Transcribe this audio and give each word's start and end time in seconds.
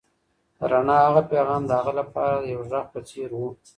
د 0.57 0.59
رڼا 0.71 0.97
هغه 1.07 1.21
پيغام 1.31 1.61
د 1.65 1.71
هغه 1.79 1.93
لپاره 1.99 2.35
د 2.37 2.43
یو 2.53 2.61
غږ 2.71 2.85
په 2.93 2.99
څېر 3.09 3.29
و. 3.39 3.41